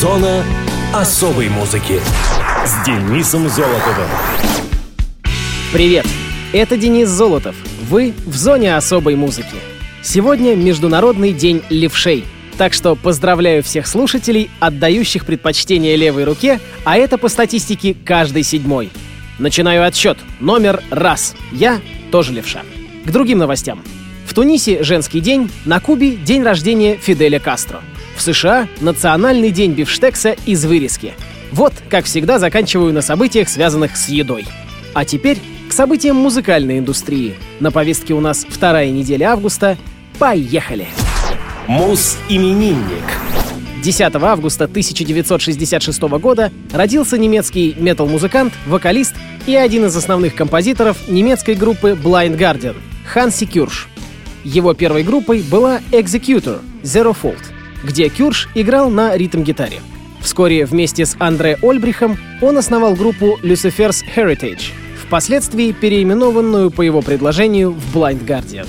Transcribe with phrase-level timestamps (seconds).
[0.00, 0.42] Зона
[0.94, 2.00] особой музыки
[2.64, 4.08] с Денисом Золотовым.
[5.74, 6.06] Привет!
[6.54, 7.54] Это Денис Золотов.
[7.82, 9.56] Вы в зоне особой музыки.
[10.02, 12.24] Сегодня Международный день левшей.
[12.56, 18.88] Так что поздравляю всех слушателей, отдающих предпочтение левой руке, а это по статистике каждый седьмой.
[19.38, 20.16] Начинаю отсчет.
[20.40, 21.34] Номер раз.
[21.52, 21.78] Я
[22.10, 22.62] тоже левша.
[23.04, 23.82] К другим новостям.
[24.24, 27.82] В Тунисе женский день, на Кубе день рождения Фиделя Кастро.
[28.20, 31.14] В США Национальный день бифштекса из вырезки.
[31.52, 34.44] Вот, как всегда, заканчиваю на событиях, связанных с едой.
[34.92, 35.38] А теперь
[35.70, 37.36] к событиям музыкальной индустрии.
[37.60, 39.78] На повестке у нас вторая неделя августа.
[40.18, 40.86] Поехали!
[41.66, 43.04] Мус-именинник.
[43.82, 49.14] 10 августа 1966 года родился немецкий метал-музыкант, вокалист
[49.46, 52.76] и один из основных композиторов немецкой группы Blind Guardian—
[53.06, 53.88] Ханси Кюрш.
[54.44, 57.40] Его первой группой была Executor— Zero Fault,
[57.82, 59.80] где Кюрш играл на ритм-гитаре.
[60.20, 64.72] Вскоре вместе с Андре Ольбрихом он основал группу Lucifer's Heritage,
[65.02, 68.66] впоследствии переименованную по его предложению в Blind Guardian.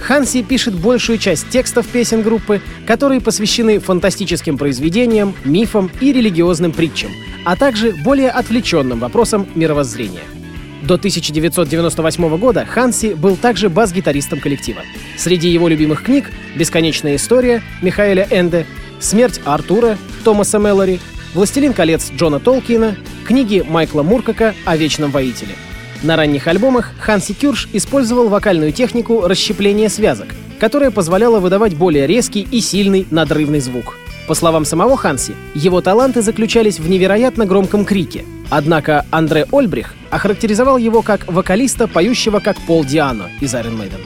[0.00, 7.10] Ханси пишет большую часть текстов песен группы, которые посвящены фантастическим произведениям, мифам и религиозным притчам,
[7.44, 10.37] а также более отвлеченным вопросам мировоззрения.
[10.82, 14.82] До 1998 года Ханси был также бас-гитаристом коллектива.
[15.16, 18.66] Среди его любимых книг «Бесконечная история» Михаэля Энде,
[19.00, 21.00] «Смерть Артура» Томаса Меллори,
[21.34, 25.54] «Властелин колец» Джона Толкина, книги Майкла Муркака о Вечном Воителе—
[26.02, 30.28] на ранних альбомах Ханси Кюрш использовал вокальную технику расщепления связок,
[30.60, 33.96] которая позволяла выдавать более резкий и сильный надрывный звук.
[34.28, 38.26] По словам самого Ханси, его таланты заключались в невероятно громком крике.
[38.50, 44.00] Однако Андре Ольбрих охарактеризовал его как вокалиста, поющего как Пол Диано из Iron Maiden.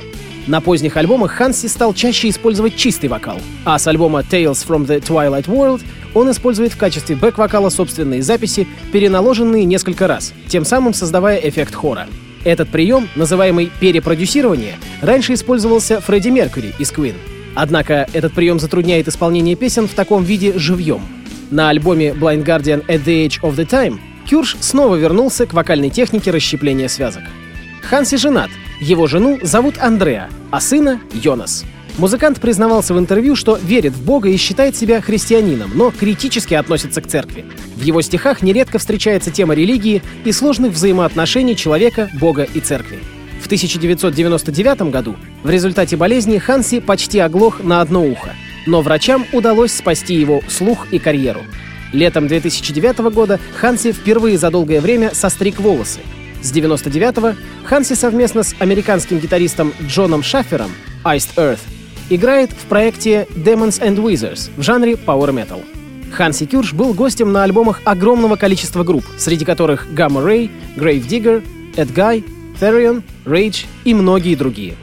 [0.46, 5.00] На поздних альбомах Ханси стал чаще использовать чистый вокал, а с альбома Tales from the
[5.00, 5.82] Twilight World
[6.14, 12.06] он использует в качестве бэк-вокала собственные записи, переналоженные несколько раз, тем самым создавая эффект хора.
[12.44, 17.16] Этот прием, называемый перепродюсирование, раньше использовался Фредди Меркьюри из Queen.
[17.54, 21.02] Однако этот прием затрудняет исполнение песен в таком виде живьем.
[21.50, 23.98] На альбоме Blind Guardian at the Age of the Time
[24.28, 27.24] Кюрш снова вернулся к вокальной технике расщепления связок.
[27.82, 28.50] Ханси женат.
[28.80, 31.64] Его жену зовут Андреа, а сына— Йонас.
[31.98, 37.02] Музыкант признавался в интервью, что верит в Бога и считает себя христианином, но критически относится
[37.02, 37.44] к церкви.
[37.76, 42.98] В его стихах нередко встречается тема религии и сложных взаимоотношений человека, Бога и церкви.
[43.42, 48.36] В 1999 году в результате болезни Ханси почти оглох на одно ухо,
[48.66, 51.40] но врачам удалось спасти его слух и карьеру.
[51.92, 55.98] Летом 2009 года Ханси впервые за долгое время состриг волосы.
[56.40, 60.70] С 99-го Ханси совместно с американским гитаристом Джоном Шаффером
[61.04, 61.60] Iced Earth
[62.10, 65.60] играет в проекте Demons and Wizards в жанре Power Metal.
[66.12, 71.44] Ханси Кюрш был гостем на альбомах огромного количества групп, среди которых Gamma Ray, Grave Digger,
[71.76, 72.24] Ed Guy,
[72.62, 74.74] Therion, Rage и многие другие.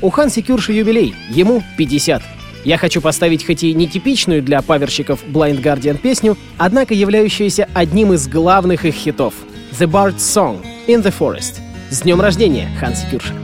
[0.00, 2.22] У Ханси Кюрша юбилей, ему 50.
[2.64, 8.28] Я хочу поставить хоть и нетипичную для паверщиков Blind Guardian песню, однако являющуюся одним из
[8.28, 9.34] главных их хитов—
[9.72, 11.60] The Bard's Song— In the Forest.
[11.90, 13.34] С днем рождения, Ханси Кюрша!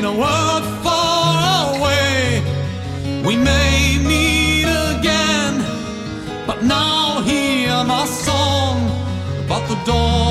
[0.00, 2.42] in a world far away.
[3.26, 5.54] We may meet again,
[6.46, 8.76] but now hear my song
[9.44, 10.29] about the dawn.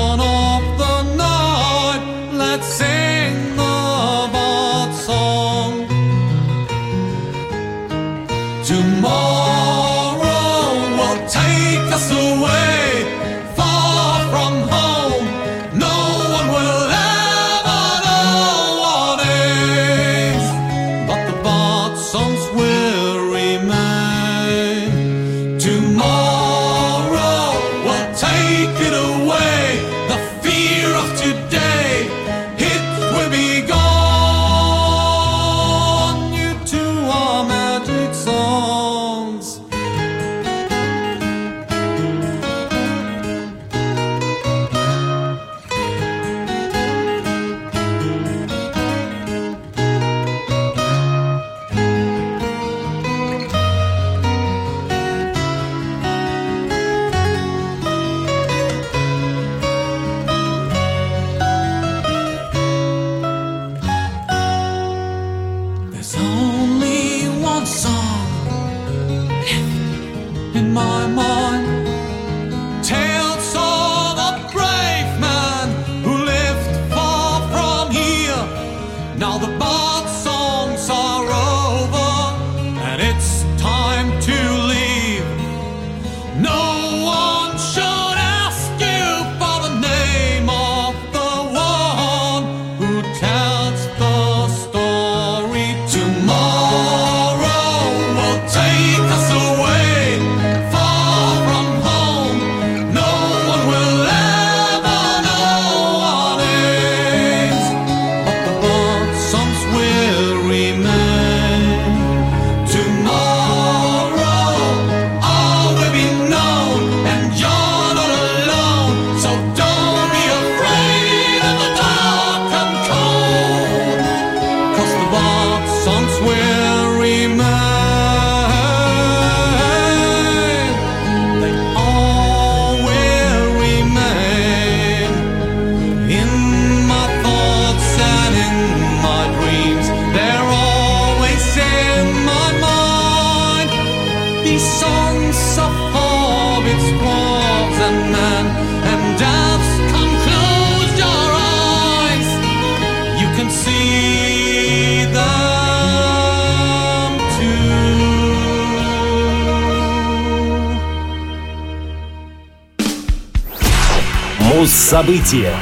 [164.90, 165.52] События.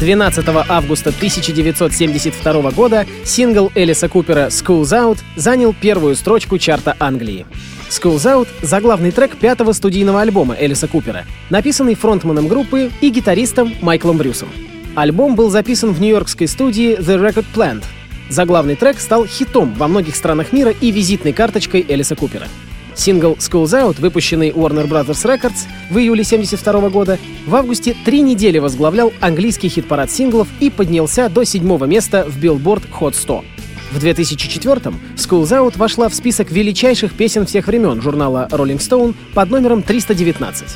[0.00, 7.46] 12 августа 1972 года сингл Элиса Купера «School's Out» занял первую строчку чарта Англии.
[7.90, 14.18] «School's Out»— заглавный трек пятого студийного альбома Элиса Купера, написанный фронтманом группы и гитаристом Майклом
[14.18, 14.48] Брюсом.
[14.96, 17.84] Альбом был записан в нью-йоркской студии The Record Plant.
[18.30, 22.48] Заглавный трек стал хитом во многих странах мира и визитной карточкой Элиса Купера.
[22.94, 28.58] Сингл «School's Out», выпущенный Warner Brothers Records в июле 1972 года, в августе три недели
[28.58, 33.44] возглавлял английский хит-парад синглов и поднялся до седьмого места в Billboard Hot 100.
[33.92, 39.50] В 2004-м «School's Out» вошла в список величайших песен всех времен журнала Rolling Stone под
[39.50, 40.66] номером 319.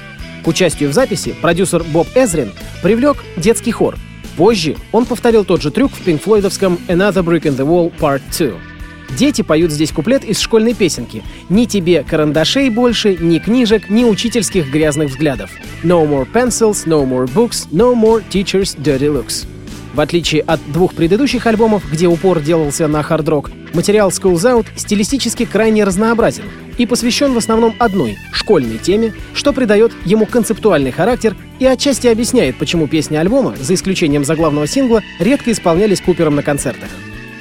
[0.45, 3.97] К участию в записи продюсер Боб Эзрин привлек детский хор.
[4.37, 8.68] Позже он повторил тот же трюк в пинк-флойдовском «Another Brick in the Wall Part 2».
[9.17, 11.23] Дети поют здесь куплет из школьной песенки.
[11.49, 15.51] «Ни тебе карандашей больше, ни книжек, ни учительских грязных взглядов.
[15.83, 19.47] No more pencils, no more books, no more teachers' dirty looks».
[19.95, 25.45] В отличие от двух предыдущих альбомов, где упор делался на хард-рок, материал School's Out стилистически
[25.45, 26.45] крайне разнообразен
[26.77, 32.57] и посвящен в основном одной— школьной теме, что придает ему концептуальный характер и отчасти объясняет,
[32.59, 36.91] почему песни альбома, за исключением заглавного сингла, редко исполнялись Купером на концертах.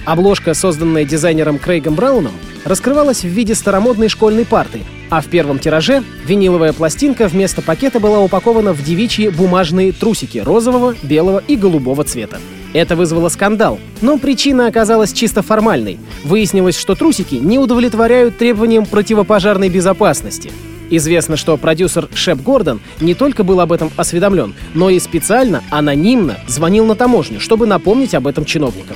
[0.07, 2.31] Обложка, созданная дизайнером Крейгом Брауном,
[2.63, 8.21] раскрывалась в виде старомодной школьной парты, а в первом тираже виниловая пластинка вместо пакета была
[8.21, 12.39] упакована в девичьи бумажные трусики розового, белого и голубого цвета.
[12.71, 15.99] Это вызвало скандал, но причина оказалась чисто формальной.
[16.23, 20.53] Выяснилось, что трусики не удовлетворяют требованиям противопожарной безопасности.
[20.89, 26.37] Известно, что продюсер Шеп Гордон не только был об этом осведомлен, но и специально, анонимно
[26.47, 28.95] звонил на таможню, чтобы напомнить об этом чиновникам.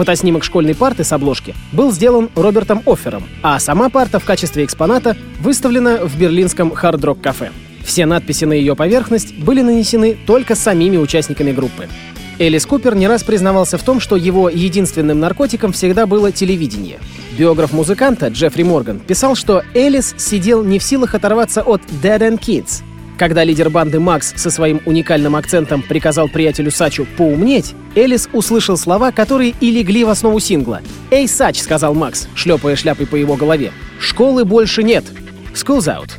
[0.00, 5.14] Фотоснимок школьной парты с обложки был сделан Робертом Оффером, а сама парта в качестве экспоната
[5.42, 7.50] выставлена в берлинском хард-рок-кафе.
[7.84, 11.86] Все надписи на ее поверхность были нанесены только самими участниками группы.
[12.38, 16.98] Элис Купер не раз признавался в том, что его единственным наркотиком всегда было телевидение.
[17.36, 22.38] Биограф музыканта Джеффри Морган писал, что Элис сидел не в силах оторваться от Dead and
[22.38, 22.82] Kids,
[23.20, 29.12] когда лидер банды Макс со своим уникальным акцентом приказал приятелю Сачу поумнеть, Элис услышал слова,
[29.12, 30.80] которые и легли в основу сингла.
[31.10, 33.72] «Эй, Сач!»— сказал Макс, шлепая шляпой по его голове.
[33.98, 35.04] «Школы больше нет.
[35.52, 36.12] School's out».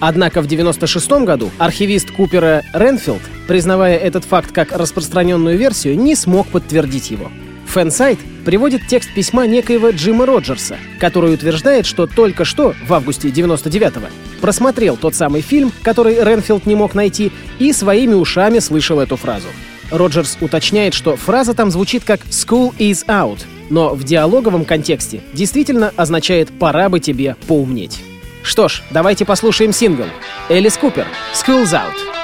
[0.00, 6.46] Однако в 96 году архивист Купера Ренфилд, признавая этот факт как распространенную версию, не смог
[6.48, 7.30] подтвердить его.
[7.68, 14.08] Фэнсайт приводит текст письма некоего Джима Роджерса, который утверждает, что только что, в августе 99-го,
[14.44, 19.46] просмотрел тот самый фильм, который Ренфилд не мог найти, и своими ушами слышал эту фразу.
[19.90, 23.38] Роджерс уточняет, что фраза там звучит как «school is out»,
[23.70, 28.02] но в диалоговом контексте действительно означает «пора бы тебе поумнеть».
[28.42, 30.04] Что ж, давайте послушаем сингл.
[30.50, 32.23] Элис Купер «School's out».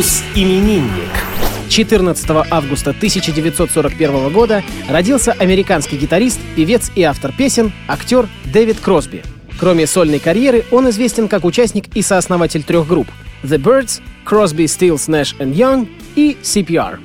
[0.00, 1.12] Блюз-именинник.
[1.68, 9.22] 14 августа 1941 года родился американский гитарист, певец и автор песен, актер Дэвид Кросби.
[9.58, 13.08] Кроме сольной карьеры, он известен как участник и сооснователь трех групп
[13.42, 16.98] The Birds, Crosby, Stills, Nash Young и CPR.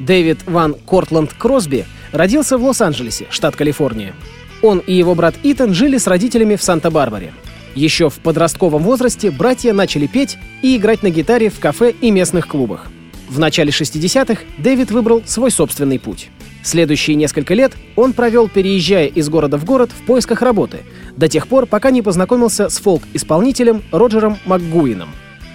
[0.00, 4.14] Дэвид Ван Кортланд Кросби родился в Лос-Анджелесе, штат Калифорния.
[4.62, 7.34] Он и его брат Итан жили с родителями в Санта-Барбаре.
[7.74, 12.48] Еще в подростковом возрасте братья начали петь и играть на гитаре в кафе и местных
[12.48, 12.86] клубах.
[13.28, 16.30] В начале 60-х Дэвид выбрал свой собственный путь.
[16.62, 20.78] Следующие несколько лет он провел, переезжая из города в город в поисках работы,
[21.16, 25.10] до тех пор, пока не познакомился с фолк-исполнителем Роджером МакГуином.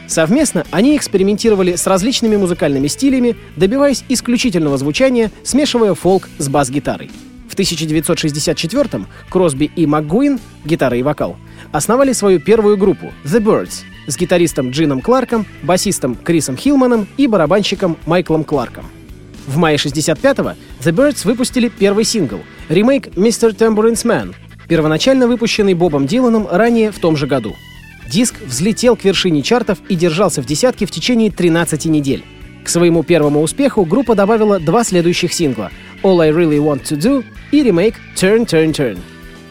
[0.07, 7.09] Совместно они экспериментировали с различными музыкальными стилями, добиваясь исключительного звучания, смешивая фолк с бас-гитарой.
[7.49, 11.37] В 1964-м Кросби и МакГуин, гитара и вокал,
[11.73, 17.97] основали свою первую группу The Birds с гитаристом Джином Кларком, басистом Крисом Хилманом и барабанщиком
[18.05, 18.85] Майклом Кларком.
[19.47, 22.39] В мае 65-го The Birds выпустили первый сингл—
[22.69, 23.53] ремейк Mr.
[23.53, 24.33] Tambourine's Man,
[24.69, 27.55] первоначально выпущенный Бобом Диланом ранее в том же году.
[28.09, 32.23] Диск взлетел к вершине чартов и держался в десятке в течение 13 недель.
[32.63, 35.71] К своему первому успеху группа добавила два следующих сингла
[36.03, 38.99] «All I Really Want To Do» и ремейк «Turn, Turn, Turn».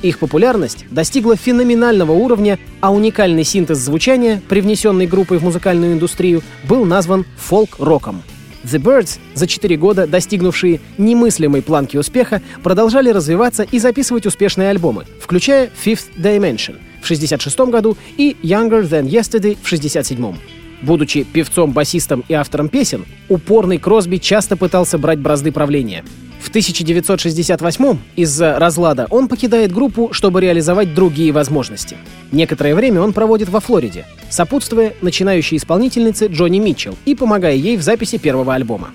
[0.02, 6.84] Их популярность достигла феноменального уровня, а уникальный синтез звучания, привнесенный группой в музыкальную индустрию, был
[6.84, 8.22] назван фолк-роком.
[8.64, 15.04] The Birds, за четыре года достигнувшие немыслимой планки успеха, продолжали развиваться и записывать успешные альбомы,
[15.20, 20.36] включая Fifth Dimension в 1966 году и Younger Than Yesterday в 1967.
[20.82, 26.04] Будучи певцом, басистом и автором песен, упорный Кросби часто пытался брать бразды правления.
[26.42, 31.96] В 1968 из-за разлада он покидает группу, чтобы реализовать другие возможности.
[32.32, 37.82] Некоторое время он проводит во Флориде, сопутствуя начинающей исполнительнице Джонни Митчелл и помогая ей в
[37.82, 38.90] записи первого альбома.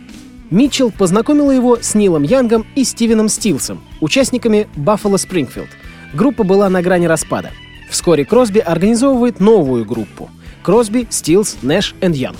[0.51, 5.69] Митчелл познакомила его с Нилом Янгом и Стивеном Стилсом, участниками Buffalo Springfield.
[6.13, 7.51] Группа была на грани распада.
[7.89, 10.29] Вскоре Кросби организовывает новую группу—
[10.63, 12.37] Кросби, Стилс, Нэш и Янг.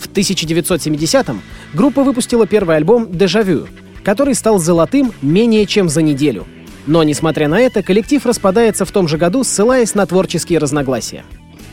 [0.00, 1.42] В 1970-м
[1.74, 3.66] группа выпустила первый альбом «Дежавю»,
[4.08, 6.46] который стал золотым менее чем за неделю.
[6.86, 11.24] Но, несмотря на это, коллектив распадается в том же году, ссылаясь на творческие разногласия.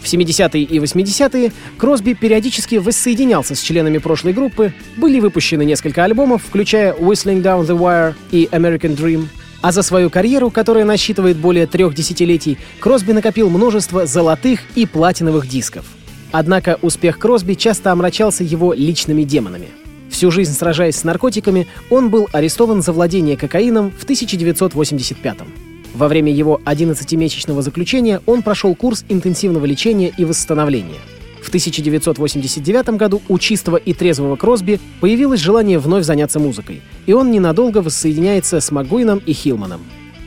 [0.02, 6.44] В 70-е и 80-е Кросби периодически воссоединялся с членами прошлой группы, были выпущены несколько альбомов,
[6.46, 9.28] включая «Whistling Down the Wire» и «American Dream»,
[9.62, 15.48] а за свою карьеру, которая насчитывает более трех десятилетий, Кросби накопил множество золотых и платиновых
[15.48, 15.86] дисков.
[16.34, 19.70] Однако успех Кросби часто омрачался его личными демонами—
[20.10, 25.48] Всю жизнь сражаясь с наркотиками, он был арестован за владение кокаином в 1985 -м.
[25.94, 31.00] Во время его 11-месячного заключения он прошел курс интенсивного лечения и восстановления.
[31.42, 37.32] В 1989 году у чистого и трезвого Кросби появилось желание вновь заняться музыкой, и он
[37.32, 39.82] ненадолго воссоединяется с Магуином и Хилманом.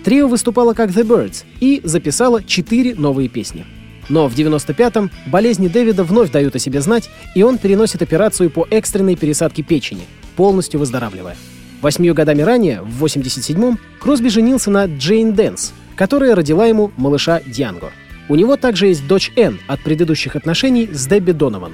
[0.05, 3.67] Трио выступало как The Birds и записало четыре новые песни—
[4.09, 8.67] но в 95-м болезни Дэвида вновь дают о себе знать, и он переносит операцию по
[8.71, 10.03] экстренной пересадке печени,
[10.37, 11.37] полностью выздоравливая.
[11.81, 17.93] Восьмью годами ранее, в 87-м, Кросби женился на Джейн Дэнс, которая родила ему малыша Дьянго.
[18.29, 21.73] У него также есть дочь Энн от предыдущих отношений с Дебби Донован.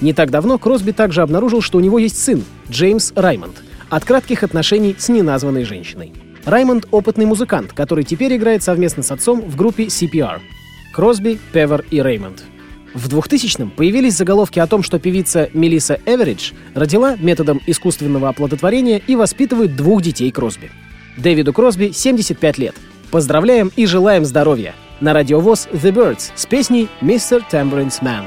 [0.00, 4.42] Не так давно Кросби также обнаружил, что у него есть сын, Джеймс Раймонд, от кратких
[4.42, 6.12] отношений с неназванной женщиной.
[6.44, 10.40] Раймонд— опытный музыкант, который теперь играет совместно с отцом в группе CPR.
[10.94, 12.44] Кросби, Певер и Реймонд.
[12.94, 19.16] В 2000-м появились заголовки о том, что певица Мелисса Эверидж родила методом искусственного оплодотворения и
[19.16, 20.70] воспитывает двух детей Кросби.
[21.16, 22.76] Дэвиду Кросби 75 лет.
[23.10, 24.74] Поздравляем и желаем здоровья!
[25.00, 27.42] На радиовоз The Birds с песней «Mr.
[27.50, 28.26] Tambourine's Man».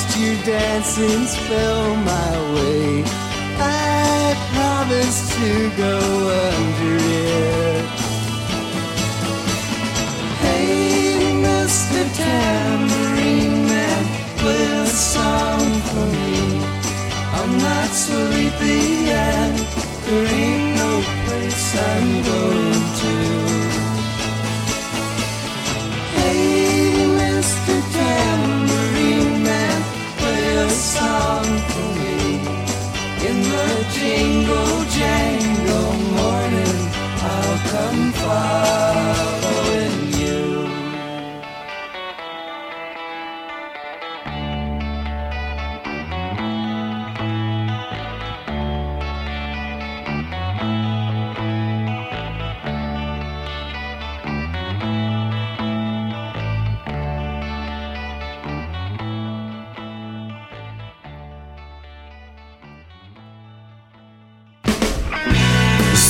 [0.00, 3.04] Cast your dancing spell my way.
[3.58, 5.98] I promise to go
[6.56, 7.69] under it.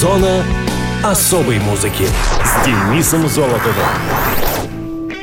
[0.00, 0.42] Зона
[1.04, 2.06] особой музыки
[2.42, 3.84] с Денисом Золотовым.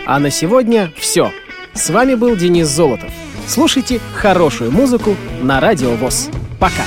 [0.06, 1.32] А на сегодня все.
[1.74, 3.10] С вами был Денис Золотов.
[3.48, 6.30] Слушайте хорошую музыку на Радио ВОЗ.
[6.60, 6.84] Пока.